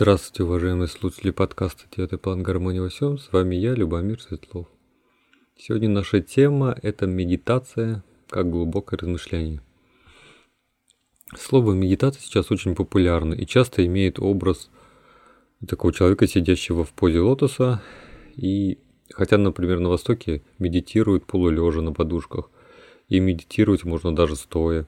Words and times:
Здравствуйте, 0.00 0.44
уважаемые 0.44 0.86
слушатели 0.86 1.32
подкаста 1.32 1.82
«Девятый 1.90 2.20
план 2.20 2.44
гармонии 2.44 2.78
во 2.78 2.88
всем». 2.88 3.18
С 3.18 3.32
вами 3.32 3.56
я, 3.56 3.74
Любомир 3.74 4.22
Светлов. 4.22 4.68
Сегодня 5.56 5.88
наша 5.88 6.20
тема– 6.20 6.78
это 6.82 7.08
медитация 7.08 8.04
как 8.30 8.48
глубокое 8.48 8.96
размышление. 8.96 9.60
Слово 11.36 11.72
медитация 11.72 12.22
сейчас 12.22 12.52
очень 12.52 12.76
популярно 12.76 13.34
и 13.34 13.44
часто 13.44 13.84
имеет 13.86 14.20
образ 14.20 14.70
такого 15.66 15.92
человека, 15.92 16.28
сидящего 16.28 16.84
в 16.84 16.92
позе 16.92 17.18
лотоса. 17.18 17.82
И 18.36 18.78
хотя, 19.10 19.36
например, 19.36 19.80
на 19.80 19.88
Востоке 19.88 20.42
медитируют 20.60 21.26
полулежа 21.26 21.82
на 21.82 21.92
подушках, 21.92 22.52
и 23.08 23.18
медитировать 23.18 23.82
можно 23.82 24.14
даже 24.14 24.36
стоя. 24.36 24.86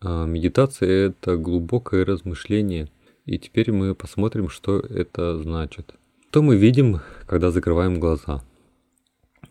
А 0.00 0.26
медитация– 0.26 1.08
это 1.08 1.36
глубокое 1.36 2.04
размышление– 2.04 2.88
и 3.26 3.38
теперь 3.38 3.72
мы 3.72 3.94
посмотрим, 3.94 4.48
что 4.48 4.78
это 4.78 5.38
значит. 5.38 5.94
Что 6.28 6.42
мы 6.42 6.56
видим, 6.56 7.00
когда 7.26 7.50
закрываем 7.50 7.98
глаза? 7.98 8.44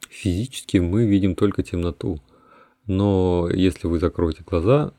Физически 0.10 0.78
мы 0.78 1.06
видим 1.06 1.36
только 1.36 1.64
темноту. 1.64 2.22
Но 2.86 3.50
если 3.52 3.88
вы 3.88 4.00
закроете 4.00 4.44
глаза, 4.46 4.94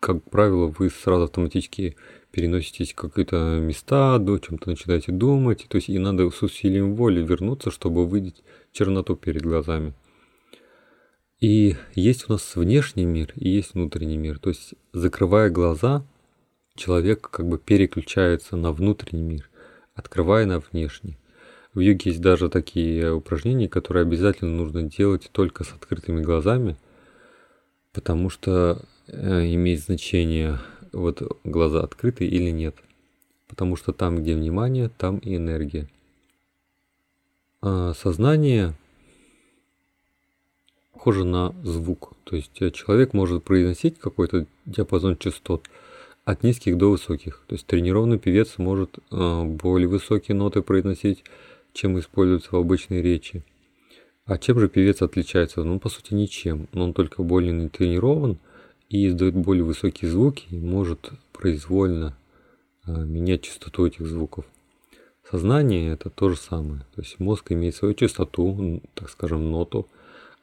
как 0.00 0.22
правило, 0.30 0.66
вы 0.78 0.90
сразу 0.90 1.24
автоматически 1.24 1.96
переноситесь 2.30 2.92
в 2.92 2.96
какие-то 2.96 3.58
места, 3.58 4.16
о 4.16 4.38
чем-то 4.38 4.68
начинаете 4.68 5.12
думать. 5.12 5.66
То 5.68 5.76
есть 5.76 5.88
и 5.88 5.98
надо 5.98 6.28
с 6.30 6.42
усилием 6.42 6.94
воли 6.94 7.22
вернуться, 7.22 7.70
чтобы 7.70 8.02
увидеть 8.02 8.42
черноту 8.72 9.16
перед 9.16 9.42
глазами. 9.42 9.94
И 11.40 11.76
есть 11.94 12.28
у 12.28 12.32
нас 12.32 12.54
внешний 12.54 13.06
мир 13.06 13.32
и 13.36 13.48
есть 13.48 13.72
внутренний 13.72 14.18
мир. 14.18 14.38
То 14.38 14.50
есть 14.50 14.74
закрывая 14.92 15.48
глаза– 15.48 16.04
человек 16.78 17.28
как 17.30 17.46
бы 17.46 17.58
переключается 17.58 18.56
на 18.56 18.72
внутренний 18.72 19.22
мир, 19.22 19.50
открывая 19.94 20.46
на 20.46 20.60
внешний. 20.60 21.18
В 21.74 21.80
йоге 21.80 22.10
есть 22.10 22.22
даже 22.22 22.48
такие 22.48 23.12
упражнения, 23.12 23.68
которые 23.68 24.02
обязательно 24.02 24.52
нужно 24.52 24.82
делать 24.84 25.28
только 25.32 25.64
с 25.64 25.72
открытыми 25.72 26.22
глазами, 26.22 26.76
потому 27.92 28.30
что 28.30 28.82
э, 29.06 29.54
имеет 29.54 29.80
значение, 29.80 30.58
вот 30.92 31.22
глаза 31.44 31.82
открыты 31.82 32.26
или 32.26 32.50
нет. 32.50 32.74
Потому 33.48 33.76
что 33.76 33.92
там, 33.92 34.18
где 34.18 34.34
внимание, 34.34 34.88
там 34.88 35.18
и 35.18 35.36
энергия. 35.36 35.88
А 37.60 37.92
сознание 37.94 38.74
похоже 40.92 41.24
на 41.24 41.54
звук. 41.62 42.12
То 42.24 42.36
есть 42.36 42.52
человек 42.74 43.14
может 43.14 43.44
произносить 43.44 43.98
какой-то 43.98 44.46
диапазон 44.66 45.16
частот, 45.16 45.68
от 46.28 46.42
низких 46.42 46.76
до 46.76 46.90
высоких. 46.90 47.42
То 47.46 47.54
есть 47.54 47.66
тренированный 47.66 48.18
певец 48.18 48.58
может 48.58 48.98
э, 49.10 49.42
более 49.44 49.88
высокие 49.88 50.34
ноты 50.34 50.60
произносить, 50.60 51.24
чем 51.72 51.98
используются 51.98 52.50
в 52.52 52.56
обычной 52.56 53.00
речи. 53.00 53.42
А 54.26 54.36
чем 54.36 54.60
же 54.60 54.68
певец 54.68 55.00
отличается? 55.00 55.64
Ну, 55.64 55.80
по 55.80 55.88
сути, 55.88 56.12
ничем. 56.12 56.68
Но 56.74 56.84
он 56.84 56.92
только 56.92 57.22
более 57.22 57.52
не 57.52 57.70
тренирован 57.70 58.36
и 58.90 59.08
издает 59.08 59.36
более 59.36 59.64
высокие 59.64 60.10
звуки 60.10 60.44
и 60.50 60.58
может 60.58 61.12
произвольно 61.32 62.14
э, 62.86 62.92
менять 62.92 63.40
частоту 63.40 63.86
этих 63.86 64.06
звуков. 64.06 64.44
Сознание 65.30 65.92
это 65.92 66.10
то 66.10 66.28
же 66.28 66.36
самое. 66.36 66.80
То 66.94 67.00
есть 67.00 67.18
мозг 67.18 67.52
имеет 67.52 67.74
свою 67.74 67.94
частоту, 67.94 68.82
так 68.92 69.08
скажем, 69.08 69.50
ноту. 69.50 69.88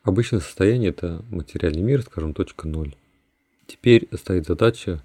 Обычное 0.01 0.39
состояние 0.39 0.89
это 0.89 1.23
материальный 1.29 1.83
мир, 1.83 2.01
скажем, 2.01 2.33
точка 2.33 2.67
ноль. 2.67 2.95
Теперь 3.67 4.07
стоит 4.13 4.47
задача 4.47 5.03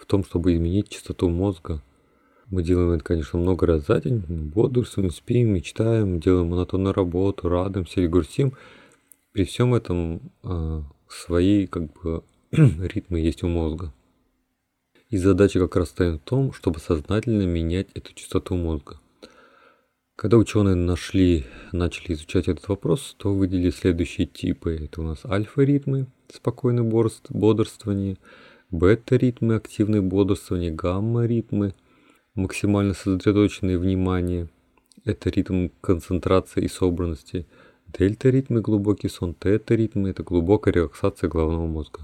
в 0.00 0.06
том, 0.06 0.24
чтобы 0.24 0.54
изменить 0.54 0.88
частоту 0.88 1.28
мозга. 1.28 1.82
Мы 2.48 2.62
делаем 2.62 2.90
это, 2.92 3.04
конечно, 3.04 3.38
много 3.38 3.66
раз 3.66 3.86
за 3.86 4.00
день. 4.00 4.24
Бодрствуем, 4.26 5.10
спим, 5.10 5.54
мечтаем, 5.54 6.18
делаем 6.18 6.48
монотонную 6.48 6.94
работу, 6.94 7.48
радуемся 7.48 8.00
или 8.00 8.08
грустим. 8.08 8.54
При 9.32 9.44
всем 9.44 9.74
этом 9.74 10.32
э, 10.42 10.82
свои 11.08 11.66
как 11.66 11.92
бы 11.92 12.24
ритмы 12.50 13.20
есть 13.20 13.44
у 13.44 13.48
мозга. 13.48 13.92
И 15.10 15.16
задача 15.16 15.60
как 15.60 15.76
раз 15.76 15.90
стоит 15.90 16.20
в 16.20 16.24
том, 16.24 16.52
чтобы 16.52 16.80
сознательно 16.80 17.42
менять 17.42 17.88
эту 17.94 18.14
частоту 18.14 18.56
мозга. 18.56 18.98
Когда 20.16 20.36
ученые 20.36 20.74
нашли, 20.74 21.46
начали 21.72 22.12
изучать 22.12 22.48
этот 22.48 22.68
вопрос, 22.68 23.14
то 23.18 23.32
выделили 23.32 23.70
следующие 23.70 24.26
типы. 24.26 24.78
Это 24.82 25.00
у 25.00 25.04
нас 25.04 25.24
альфа-ритмы, 25.24 26.06
спокойное 26.32 26.84
бодрствование– 27.28 28.16
бета-ритмы, 28.70 29.56
активные 29.56 30.02
бодрствования, 30.02 30.72
гамма-ритмы, 30.72 31.74
максимально 32.34 32.94
сосредоточенное 32.94 33.78
внимание. 33.78 34.48
Это 35.04 35.30
ритм 35.30 35.68
концентрации 35.80 36.64
и 36.64 36.68
собранности. 36.68 37.46
Дельта-ритмы, 37.86 38.60
глубокий 38.60 39.08
сон, 39.08 39.34
тета-ритмы– 39.34 40.08
это 40.10 40.22
глубокая 40.22 40.72
релаксация 40.74 41.28
головного 41.28 41.66
мозга. 41.66 42.00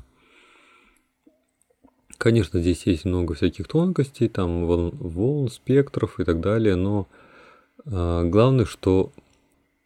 Конечно, 2.19 2.61
здесь 2.61 2.87
есть 2.87 3.05
много 3.05 3.35
всяких 3.35 3.69
тонкостей, 3.69 4.29
там 4.29 4.67
волн, 4.67 4.91
волн 4.97 5.49
спектров 5.49 6.19
и 6.19 6.25
так 6.25 6.41
далее, 6.41 6.75
но 6.75 7.07
э, 7.85 8.25
главное, 8.25 8.65
что 8.65 9.13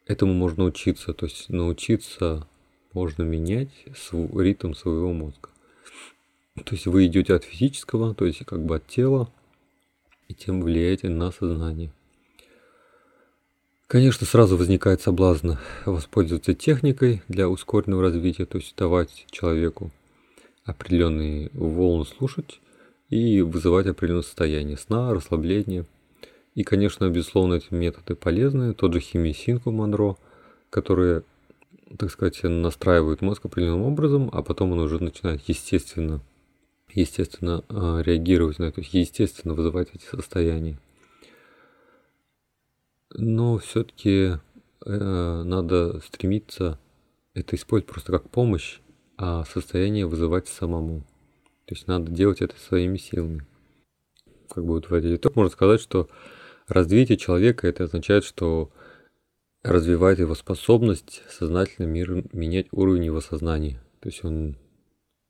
этому 0.07 0.33
можно 0.33 0.63
учиться, 0.63 1.13
то 1.13 1.25
есть 1.25 1.49
научиться 1.49 2.47
можно 2.93 3.23
менять 3.23 3.71
свой, 3.95 4.29
ритм 4.43 4.73
своего 4.73 5.11
мозга. 5.11 5.50
То 6.55 6.75
есть 6.75 6.85
вы 6.85 7.05
идете 7.05 7.33
от 7.33 7.45
физического, 7.45 8.13
то 8.13 8.25
есть 8.25 8.45
как 8.45 8.63
бы 8.63 8.75
от 8.75 8.87
тела, 8.87 9.31
и 10.27 10.33
тем 10.33 10.61
влияете 10.61 11.09
на 11.09 11.31
сознание. 11.31 11.91
Конечно, 13.87 14.25
сразу 14.25 14.57
возникает 14.57 15.01
соблазн 15.01 15.53
воспользоваться 15.85 16.53
техникой 16.53 17.21
для 17.27 17.49
ускоренного 17.49 18.03
развития, 18.03 18.45
то 18.45 18.57
есть 18.57 18.75
давать 18.75 19.25
человеку 19.31 19.91
определенные 20.63 21.49
волны 21.53 22.05
слушать 22.05 22.59
и 23.09 23.41
вызывать 23.41 23.87
определенное 23.87 24.23
состояние 24.23 24.77
сна, 24.77 25.13
расслабления. 25.13 25.85
И, 26.55 26.63
конечно, 26.63 27.09
безусловно, 27.09 27.55
эти 27.55 27.73
методы 27.73 28.15
полезны. 28.15 28.73
Тот 28.73 28.93
же 28.93 28.99
химисинку 28.99 29.71
Монро, 29.71 30.17
которые, 30.69 31.23
так 31.97 32.11
сказать, 32.11 32.43
настраивают 32.43 33.21
мозг 33.21 33.45
определенным 33.45 33.83
образом, 33.83 34.29
а 34.31 34.41
потом 34.41 34.73
он 34.73 34.79
уже 34.79 35.01
начинает 35.01 35.41
естественно 35.47 36.21
естественно, 36.93 37.63
а, 37.69 38.01
реагировать 38.01 38.59
на 38.59 38.65
это, 38.65 38.81
естественно, 38.81 39.53
вызывать 39.53 39.89
эти 39.93 40.03
состояния. 40.03 40.79
Но 43.13 43.57
все-таки 43.57 44.37
э, 44.85 45.41
надо 45.43 45.99
стремиться 45.99 46.79
это 47.33 47.55
использовать 47.55 47.91
просто 47.91 48.11
как 48.11 48.29
помощь, 48.29 48.79
а 49.17 49.43
состояние 49.45 50.05
вызывать 50.05 50.47
самому. 50.47 51.01
То 51.65 51.75
есть 51.75 51.87
надо 51.87 52.11
делать 52.11 52.41
это 52.41 52.57
своими 52.57 52.97
силами. 52.97 53.45
Как 54.49 54.65
бы 54.65 54.75
утводить 54.75 55.17
итог, 55.17 55.35
можно 55.35 55.51
сказать, 55.51 55.81
что 55.81 56.09
развитие 56.67 57.17
человека 57.17 57.67
это 57.67 57.85
означает, 57.85 58.23
что 58.23 58.71
развивает 59.63 60.19
его 60.19 60.35
способность 60.35 61.23
сознательно 61.29 61.85
мир, 61.85 62.25
менять 62.33 62.67
уровень 62.71 63.05
его 63.05 63.21
сознания. 63.21 63.81
То 63.99 64.09
есть 64.09 64.23
он 64.25 64.57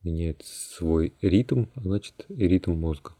меняет 0.03 0.43
свой 0.45 1.13
ритм, 1.21 1.65
а 1.75 1.81
значит 1.81 2.25
и 2.29 2.47
ритм 2.47 2.73
мозга. 2.73 3.13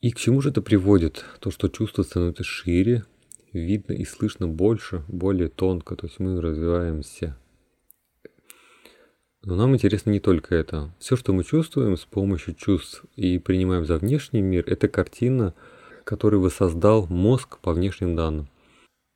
И 0.00 0.10
к 0.10 0.18
чему 0.18 0.42
же 0.42 0.50
это 0.50 0.60
приводит? 0.60 1.24
То, 1.40 1.50
что 1.50 1.68
чувство 1.68 2.02
становится 2.02 2.44
шире, 2.44 3.04
видно 3.52 3.92
и 3.92 4.04
слышно 4.04 4.46
больше, 4.46 5.02
более 5.08 5.48
тонко, 5.48 5.96
то 5.96 6.06
есть 6.06 6.18
мы 6.18 6.40
развиваемся. 6.40 7.38
Но 9.42 9.56
нам 9.56 9.74
интересно 9.74 10.10
не 10.10 10.20
только 10.20 10.54
это. 10.54 10.94
Все, 10.98 11.16
что 11.16 11.32
мы 11.32 11.44
чувствуем 11.44 11.96
с 11.96 12.04
помощью 12.04 12.54
чувств 12.54 13.04
и 13.16 13.38
принимаем 13.38 13.84
за 13.84 13.96
внешний 13.96 14.42
мир, 14.42 14.64
это 14.66 14.88
картина, 14.88 15.54
которую 16.04 16.42
воссоздал 16.42 17.06
мозг 17.06 17.58
по 17.60 17.72
внешним 17.72 18.14
данным. 18.14 18.48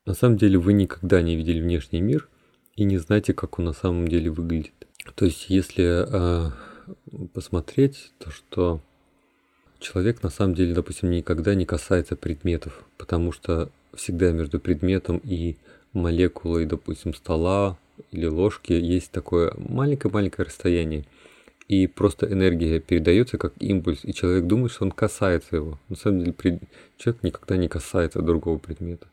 На 0.07 0.15
самом 0.15 0.39
деле 0.39 0.59
вы 0.59 0.73
никогда 0.73 1.21
не 1.21 1.37
видели 1.37 1.61
внешний 1.61 2.01
мир 2.01 2.29
и 2.77 2.85
не 2.85 2.97
знаете, 2.97 3.35
как 3.35 3.59
он 3.59 3.67
на 3.67 3.75
самом 3.75 4.09
деле 4.09 4.31
выглядит. 4.31 4.88
То 5.15 5.25
есть, 5.25 5.47
если 5.49 6.05
э, 6.07 6.51
посмотреть, 7.33 8.13
то 8.19 8.31
что 8.31 8.81
человек 9.79 10.23
на 10.23 10.31
самом 10.31 10.55
деле, 10.55 10.75
допустим, 10.75 11.11
никогда 11.11 11.55
не 11.55 11.65
касается 11.65 12.17
предметов, 12.17 12.85
потому 12.97 13.33
что 13.33 13.71
всегда 13.95 14.33
между 14.33 14.61
предметом 14.61 15.21
и 15.25 15.57
молекулой, 15.93 16.67
допустим, 16.67 17.15
стола 17.15 17.79
или 18.11 18.27
ложки 18.27 18.73
есть 18.73 19.11
такое 19.11 19.53
маленькое-маленькое 19.57 20.47
расстояние. 20.47 21.05
И 21.69 21.87
просто 21.87 22.33
энергия 22.33 22.81
передается 22.81 23.37
как 23.37 23.53
импульс, 23.61 24.01
и 24.03 24.15
человек 24.15 24.47
думает, 24.47 24.73
что 24.73 24.85
он 24.85 24.93
касается 24.93 25.57
его. 25.57 25.79
На 25.89 25.97
самом 25.97 26.21
деле 26.21 26.33
пред... 26.33 26.63
человек 26.97 27.23
никогда 27.23 27.57
не 27.57 27.69
касается 27.69 28.23
другого 28.23 28.59
предмета. 28.59 29.07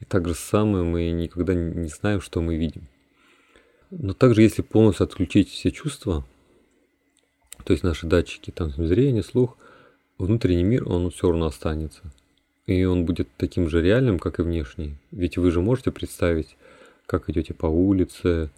И 0.00 0.04
так 0.04 0.28
же 0.28 0.34
самое 0.34 0.84
мы 0.84 1.10
никогда 1.10 1.54
не 1.54 1.88
знаем, 1.88 2.20
что 2.20 2.40
мы 2.40 2.56
видим. 2.56 2.86
Но 3.90 4.12
также, 4.12 4.42
если 4.42 4.62
полностью 4.62 5.04
отключить 5.04 5.48
все 5.48 5.70
чувства, 5.70 6.24
то 7.64 7.72
есть 7.72 7.82
наши 7.84 8.06
датчики, 8.06 8.50
там 8.50 8.70
зрение, 8.70 9.22
слух, 9.22 9.56
внутренний 10.18 10.64
мир, 10.64 10.88
он 10.88 11.10
все 11.10 11.28
равно 11.28 11.46
останется. 11.46 12.02
И 12.66 12.84
он 12.84 13.06
будет 13.06 13.28
таким 13.38 13.68
же 13.68 13.80
реальным, 13.80 14.18
как 14.18 14.40
и 14.40 14.42
внешний. 14.42 14.96
Ведь 15.10 15.38
вы 15.38 15.50
же 15.50 15.62
можете 15.62 15.90
представить, 15.90 16.56
как 17.06 17.30
идете 17.30 17.54
по 17.54 17.66
улице, 17.66 18.50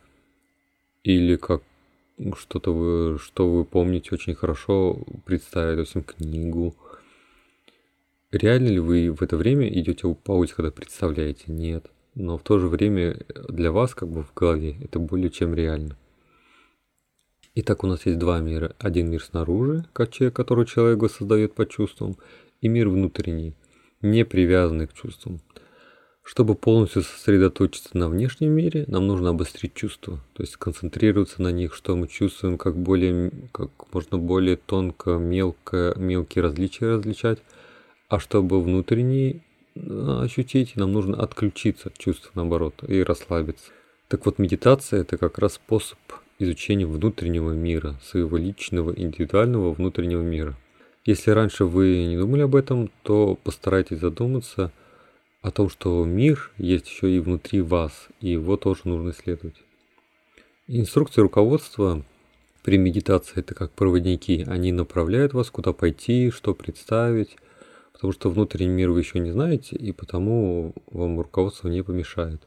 или 1.04 1.36
как 1.36 1.62
что-то 2.36 2.74
вы, 2.74 3.18
что 3.18 3.48
вы 3.48 3.64
помните 3.64 4.10
очень 4.12 4.34
хорошо, 4.34 4.98
представить, 5.24 5.76
допустим, 5.76 6.02
книгу. 6.02 6.74
Реально 8.32 8.68
ли 8.68 8.78
вы 8.78 9.10
в 9.12 9.22
это 9.22 9.36
время 9.36 9.68
идете 9.68 10.12
по 10.14 10.32
улице, 10.32 10.56
когда 10.56 10.70
представляете? 10.70 11.44
Нет. 11.46 11.86
Но 12.14 12.38
в 12.38 12.42
то 12.42 12.58
же 12.58 12.66
время 12.66 13.18
для 13.48 13.70
вас, 13.70 13.94
как 13.94 14.08
бы 14.08 14.22
в 14.22 14.34
голове, 14.34 14.76
это 14.82 14.98
более 14.98 15.30
чем 15.30 15.54
реально. 15.54 15.96
Итак, 17.54 17.84
у 17.84 17.86
нас 17.86 18.06
есть 18.06 18.18
два 18.18 18.40
мира. 18.40 18.74
Один 18.78 19.10
мир 19.10 19.22
снаружи, 19.22 19.84
который 19.92 20.66
человек 20.66 21.10
создает 21.10 21.54
по 21.54 21.66
чувствам, 21.66 22.16
и 22.60 22.68
мир 22.68 22.88
внутренний, 22.88 23.54
не 24.02 24.24
привязанный 24.24 24.86
к 24.86 24.92
чувствам. 24.92 25.40
Чтобы 26.22 26.54
полностью 26.54 27.02
сосредоточиться 27.02 27.96
на 27.96 28.08
внешнем 28.08 28.52
мире, 28.52 28.84
нам 28.86 29.06
нужно 29.06 29.30
обострить 29.30 29.74
чувства, 29.74 30.20
то 30.34 30.42
есть 30.42 30.56
концентрироваться 30.56 31.42
на 31.42 31.50
них, 31.50 31.74
что 31.74 31.96
мы 31.96 32.06
чувствуем, 32.06 32.56
как, 32.56 32.76
более, 32.76 33.32
как 33.52 33.70
можно 33.92 34.18
более 34.18 34.56
тонко, 34.56 35.16
мелко, 35.16 35.94
мелкие 35.96 36.42
различия 36.44 36.86
различать. 36.86 37.40
А 38.08 38.20
чтобы 38.20 38.62
внутренний 38.62 39.42
ощутить, 39.74 40.76
нам 40.76 40.92
нужно 40.92 41.22
отключиться 41.22 41.88
от 41.88 41.98
чувств, 41.98 42.30
наоборот, 42.34 42.82
и 42.86 43.02
расслабиться. 43.02 43.70
Так 44.08 44.26
вот, 44.26 44.38
медитация– 44.38 45.00
это 45.02 45.16
как 45.16 45.38
раз 45.38 45.54
способ 45.54 45.98
изучения 46.38 46.86
внутреннего 46.86 47.52
мира, 47.52 47.94
своего 48.02 48.36
личного, 48.36 48.92
индивидуального 48.92 49.72
внутреннего 49.72 50.22
мира. 50.22 50.56
Если 51.04 51.30
раньше 51.30 51.64
вы 51.64 52.06
не 52.06 52.16
думали 52.16 52.42
об 52.42 52.56
этом, 52.56 52.90
то 53.02 53.38
постарайтесь 53.42 54.00
задуматься– 54.00 54.72
о 55.42 55.50
том, 55.50 55.70
что 55.70 56.04
мир 56.04 56.50
есть 56.58 56.86
еще 56.86 57.10
и 57.10 57.18
внутри 57.18 57.60
вас, 57.62 58.08
и 58.20 58.30
его 58.30 58.56
тоже 58.56 58.82
нужно 58.84 59.10
исследовать. 59.10 59.56
Инструкции 60.66 61.22
руководства 61.22 62.04
при 62.62 62.76
медитации 62.76 63.40
это 63.40 63.54
как 63.54 63.72
проводники, 63.72 64.44
они 64.46 64.70
направляют 64.70 65.32
вас, 65.32 65.50
куда 65.50 65.72
пойти, 65.72 66.30
что 66.30 66.54
представить, 66.54 67.36
потому 68.00 68.14
что 68.14 68.30
внутренний 68.30 68.70
мир 68.70 68.90
вы 68.92 69.00
еще 69.00 69.18
не 69.18 69.30
знаете, 69.30 69.76
и 69.76 69.92
потому 69.92 70.72
вам 70.90 71.20
руководство 71.20 71.68
не 71.68 71.82
помешает. 71.82 72.40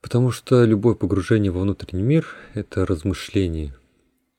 Потому 0.00 0.32
что 0.32 0.64
любое 0.64 0.96
погружение 0.96 1.52
во 1.52 1.60
внутренний 1.60 2.02
мир– 2.02 2.26
это 2.54 2.84
размышление. 2.84 3.76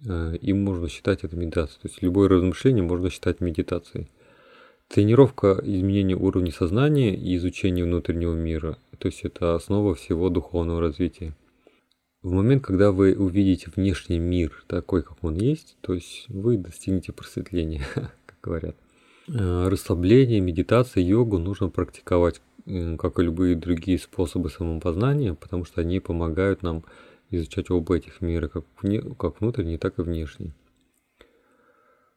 Э, 0.06 0.36
им 0.42 0.66
можно 0.66 0.90
считать 0.90 1.24
это 1.24 1.38
медитацией. 1.38 1.82
То 1.82 1.88
есть 1.88 2.02
любое 2.02 2.28
размышление 2.28 2.84
можно 2.84 3.10
считать 3.10 3.40
медитацией. 3.40 4.12
Тренировка 4.90 5.58
изменения 5.64 6.18
уровня 6.18 6.52
сознания 6.52 7.16
и 7.16 7.38
изучение 7.38 7.86
внутреннего 7.86 8.34
мира, 8.34 8.78
то 8.98 9.08
есть 9.08 9.22
это 9.24 9.56
основа 9.56 9.96
всего 9.96 10.28
духовного 10.28 10.82
развития. 10.82 11.34
В 12.22 12.34
момент, 12.34 12.66
когда 12.66 12.92
вы 12.92 13.16
увидите 13.16 13.72
внешний 13.74 14.20
мир 14.20 14.66
такой, 14.68 15.04
как 15.04 15.24
он 15.24 15.36
есть, 15.36 15.78
то 15.80 15.94
есть 15.94 16.26
вы 16.28 16.58
достигнете 16.58 17.14
просветления, 17.14 17.82
как 17.96 18.38
говорят. 18.44 18.76
Э, 19.28 19.68
расслабление, 19.70 20.42
медитация, 20.42 21.02
йогу 21.02 21.38
нужно 21.38 21.70
практиковать, 21.70 22.42
э, 22.66 22.98
как 22.98 23.20
и 23.20 23.24
любые 23.24 23.56
другие 23.56 23.98
способы 23.98 24.50
самопознания, 24.50 25.34
потому 25.34 25.64
что 25.64 25.82
они 25.82 26.00
помогают 26.02 26.62
нам 26.62 26.84
изучать 27.30 27.72
оба 27.72 27.96
этих 27.96 28.20
мира, 28.20 28.50
как, 28.50 28.66
вне, 28.82 29.02
как 29.02 29.40
внутренний, 29.40 29.78
так 29.78 29.98
и 29.98 30.02
внешний. 30.02 30.54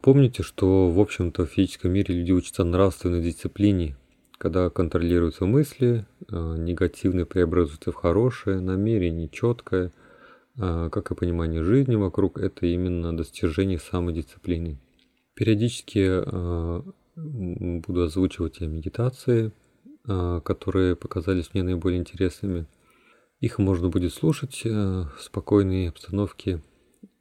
Помните, 0.02 0.42
что, 0.42 0.90
в 0.90 1.00
общем-то, 1.00 1.46
в 1.46 1.50
физическом 1.50 1.92
мире 1.92 2.14
люди 2.14 2.32
учатся 2.32 2.64
нравственной 2.64 3.22
дисциплине, 3.22 3.96
когда 4.36 4.68
контролируются 4.68 5.46
мысли, 5.46 6.06
а, 6.28 6.56
негативные 6.56 7.24
преобразуются 7.24 7.92
в 7.92 7.94
хорошее, 7.94 8.60
намерение 8.60 9.28
четкое, 9.28 9.92
а, 10.58 10.90
как 10.90 11.10
и 11.10 11.14
понимание 11.14 11.62
жизни 11.62 11.94
вокруг, 11.94 12.38
это 12.38 12.66
именно 12.66 13.16
достижение 13.16 13.78
самодисциплины. 13.78 14.78
Периодически 15.36 16.08
а, 16.08 16.82
буду 17.14 18.02
озвучивать 18.02 18.60
я 18.60 18.66
медитации, 18.66 19.52
которые 20.04 20.96
показались 20.96 21.50
мне 21.52 21.62
наиболее 21.62 22.00
интересными. 22.00 22.66
Их 23.40 23.58
можно 23.58 23.88
будет 23.88 24.14
слушать 24.14 24.62
в 24.64 25.18
спокойной 25.20 25.88
обстановке 25.88 26.62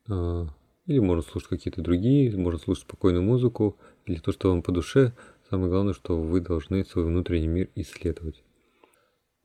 или 0.08 1.00
можно 1.00 1.24
слушать 1.24 1.50
какие-то 1.50 1.82
другие, 1.82 2.36
можно 2.38 2.60
слушать 2.60 2.84
спокойную 2.84 3.24
музыку, 3.24 3.78
или 4.06 4.20
то, 4.20 4.32
что 4.32 4.50
вам 4.50 4.62
по 4.62 4.72
душе. 4.72 5.14
Самое 5.50 5.70
главное, 5.70 5.94
что 5.94 6.22
вы 6.22 6.42
должны 6.42 6.86
свой 6.86 7.06
внутренний 7.06 7.48
мир 7.48 7.70
исследовать. 7.76 8.44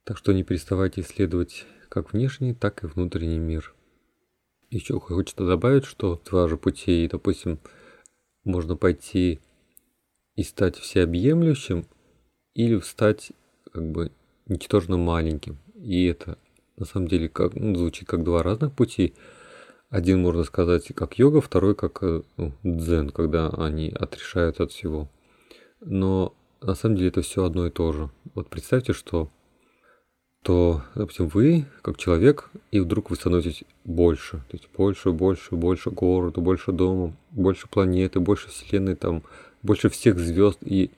Так 0.04 0.18
что 0.18 0.32
не 0.32 0.44
переставайте 0.44 1.00
исследовать 1.00 1.64
как 1.88 2.12
внешний, 2.12 2.54
так 2.54 2.84
и 2.84 2.86
внутренний 2.86 3.38
мир. 3.38 3.74
Еще 4.68 5.00
хочется 5.00 5.46
добавить, 5.46 5.84
что 5.84 6.20
два 6.28 6.46
же 6.46 6.56
пути, 6.56 7.08
допустим, 7.10 7.58
можно 8.44 8.76
пойти 8.76 9.40
и 10.36 10.42
стать 10.42 10.76
всеобъемлющим, 10.76 11.86
или 12.54 12.78
стать 12.80 13.32
как 13.72 13.90
бы 13.90 14.12
ничтожно 14.46 14.96
маленьким. 14.96 15.58
И 15.74 16.06
это 16.06 16.38
на 16.76 16.86
самом 16.86 17.08
деле 17.08 17.28
как, 17.28 17.54
ну, 17.54 17.74
звучит 17.76 18.08
как 18.08 18.24
два 18.24 18.42
разных 18.42 18.72
пути, 18.72 19.14
один, 19.90 20.22
можно 20.22 20.44
сказать, 20.44 20.86
как 20.94 21.18
йога, 21.18 21.40
второй 21.40 21.74
как 21.74 22.02
э, 22.02 22.22
ну, 22.36 22.52
дзен, 22.62 23.10
когда 23.10 23.48
они 23.50 23.90
отрешаются 23.90 24.62
от 24.64 24.72
всего. 24.72 25.10
Но 25.80 26.34
на 26.60 26.74
самом 26.74 26.96
деле 26.96 27.08
это 27.08 27.22
все 27.22 27.44
одно 27.44 27.66
и 27.66 27.70
то 27.70 27.92
же. 27.92 28.10
Вот 28.34 28.48
представьте, 28.48 28.92
что 28.92 29.30
то, 30.42 30.82
допустим, 30.94 31.28
вы 31.28 31.66
как 31.82 31.98
человек, 31.98 32.50
и 32.70 32.80
вдруг 32.80 33.10
вы 33.10 33.16
становитесь 33.16 33.64
больше. 33.84 34.38
То 34.48 34.56
есть 34.56 34.68
больше, 34.76 35.12
больше, 35.12 35.54
больше 35.54 35.90
города, 35.90 36.40
больше 36.40 36.72
дома, 36.72 37.14
больше 37.30 37.68
планеты, 37.68 38.20
больше 38.20 38.48
Вселенной, 38.48 38.96
там, 38.96 39.22
больше 39.62 39.90
всех 39.90 40.18
звезд, 40.18 40.58
и 40.62 40.90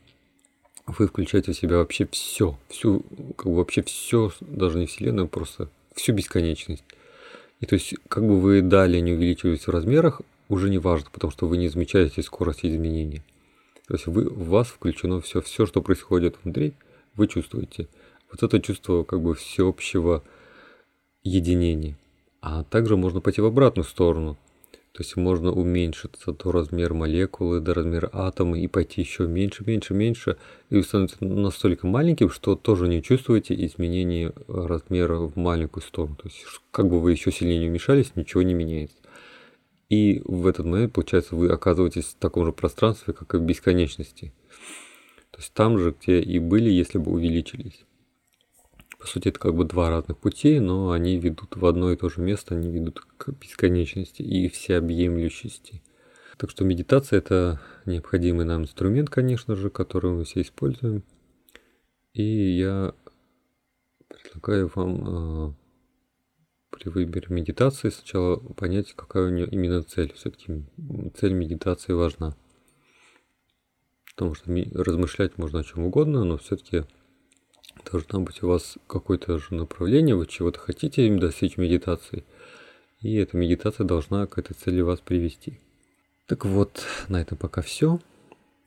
вы 0.87 1.09
включаете 1.09 1.53
в 1.53 1.56
себя 1.56 1.79
вообще 1.79 2.06
все, 2.11 2.56
всю, 2.69 3.05
как 3.37 3.47
бы 3.47 3.56
вообще 3.56 3.82
все, 3.82 4.32
даже 4.41 4.79
не 4.79 4.87
Вселенную, 4.87 5.29
просто 5.29 5.69
всю 5.94 6.13
бесконечность. 6.13 6.84
И 7.61 7.67
то 7.67 7.75
есть, 7.75 7.94
как 8.08 8.27
бы 8.27 8.41
вы 8.41 8.63
далее 8.63 9.01
не 9.01 9.13
увеличивались 9.13 9.67
в 9.67 9.70
размерах, 9.70 10.20
уже 10.49 10.70
не 10.70 10.79
важно, 10.79 11.08
потому 11.13 11.31
что 11.31 11.46
вы 11.46 11.56
не 11.56 11.69
замечаете 11.69 12.22
скорости 12.22 12.67
изменения. 12.67 13.22
То 13.87 13.94
есть 13.94 14.06
вы, 14.06 14.29
в 14.29 14.49
вас 14.49 14.69
включено 14.69 15.20
все, 15.20 15.41
все, 15.41 15.67
что 15.67 15.82
происходит 15.82 16.37
внутри, 16.43 16.75
вы 17.17 17.27
чувствуете. 17.27 17.89
Вот 18.32 18.43
это 18.43 18.60
чувство 18.60 19.05
как 19.05 19.20
бы 19.20 19.34
всеобщего 19.34 20.24
единения. 21.22 21.98
А 22.41 22.65
также 22.65 22.96
можно 22.96 23.20
пойти 23.20 23.41
в 23.41 23.46
обратную 23.46 23.84
сторону. 23.84 24.39
То 24.93 25.03
есть 25.03 25.17
можно 25.17 25.53
уменьшиться 25.53 26.32
до 26.32 26.53
размера 26.53 26.93
молекулы, 26.93 27.60
до 27.60 27.72
размера 27.72 28.10
атома 28.12 28.58
и 28.58 28.67
пойти 28.67 29.01
еще 29.01 29.27
меньше, 29.27 29.65
меньше, 29.67 29.94
меньше. 29.94 30.36
И 30.69 30.77
вы 30.77 30.82
становитесь 30.82 31.17
настолько 31.20 31.86
маленьким, 31.86 32.29
что 32.31 32.56
тоже 32.56 32.89
не 32.89 33.03
чувствуете 33.03 33.55
изменения 33.67 34.32
размера 34.48 35.19
в 35.19 35.36
маленькую 35.36 35.82
сторону. 35.82 36.17
То 36.17 36.29
есть 36.29 36.44
как 36.70 36.89
бы 36.89 37.01
вы 37.01 37.12
еще 37.12 37.32
сильнее 37.32 37.58
не 37.58 37.69
вмешались, 37.69 38.17
ничего 38.17 38.43
не 38.43 38.55
меняется. 38.55 38.96
И 39.89 40.22
в 40.24 40.46
этот 40.46 40.67
момент, 40.67 40.93
получается, 40.93 41.36
вы 41.36 41.48
оказываетесь 41.48 42.06
в 42.06 42.17
таком 42.17 42.46
же 42.46 42.53
пространстве, 42.53 43.12
как 43.15 43.34
и 43.34 43.39
в 43.39 43.43
бесконечности. 43.43 44.32
То 45.31 45.39
есть 45.39 45.53
там 45.55 45.79
же, 45.79 45.94
где 45.98 46.20
и 46.20 46.39
были, 46.39 46.70
если 46.70 46.98
бы 46.98 47.12
увеличились. 47.12 47.84
По 49.03 49.09
сути, 49.09 49.31
это 49.31 49.41
как 49.41 49.56
бы 49.56 49.65
два 49.65 49.91
разных 49.91 50.17
пути, 50.17 50.61
но 50.61 50.93
они 50.93 51.19
ведут 51.19 51.56
в 51.56 51.67
одно 51.67 51.91
и 51.91 51.97
то 51.97 52.09
же 52.09 52.21
место, 52.21 52.55
они 52.55 52.71
ведут 52.71 53.01
к 53.01 53.32
бесконечности 53.32 54.23
и 54.23 54.49
всеобъемлющести. 54.49 55.82
Так 56.39 56.51
что 56.51 56.65
медитация– 56.65 57.19
это 57.19 57.61
необходимый 57.85 58.47
нам 58.47 58.63
инструмент, 58.63 59.11
конечно 59.11 59.56
же, 59.56 59.71
который 59.71 60.13
мы 60.13 60.23
все 60.23 60.43
используем. 60.43 61.03
И 62.13 62.23
я 62.23 62.94
предлагаю 64.06 64.71
вам 64.73 65.49
э, 65.49 65.55
при 66.71 66.89
выборе 66.89 67.27
медитации 67.29 67.89
сначала 67.89 68.37
понять, 68.37 68.93
какая 68.94 69.27
у 69.27 69.31
нее 69.31 69.49
именно 69.49 69.82
цель. 69.82 70.13
Все-таки 70.13 70.65
цель 71.19 71.32
медитации 71.32 71.93
важна. 71.93 72.37
Потому 74.15 74.37
что 74.37 74.44
размышлять 74.75 75.39
можно 75.39 75.59
о 75.59 75.65
чем 75.65 75.87
угодно, 75.87 76.23
но 76.23 76.39
все-таки 76.39 76.85
должна 77.91 78.20
быть 78.20 78.43
у 78.43 78.48
вас 78.48 78.79
какое-то 78.86 79.39
же 79.39 79.55
направление, 79.55 80.15
вы 80.15 80.27
чего-то 80.27 80.58
хотите 80.58 81.08
достичь 81.17 81.56
медитации, 81.56 82.24
и 83.01 83.17
эта 83.17 83.36
медитация 83.36 83.84
должна 83.84 84.27
к 84.27 84.39
этой 84.39 84.55
цели 84.55 84.81
вас 84.81 85.01
привести. 85.01 85.60
Так 86.27 86.44
вот, 86.44 86.84
на 87.08 87.20
этом 87.20 87.36
пока 87.36 87.62
все. 87.62 88.01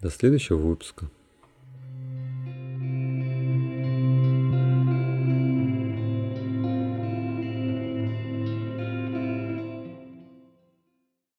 До 0.01 0.09
следующего 0.09 0.57
выпуска. 0.57 1.09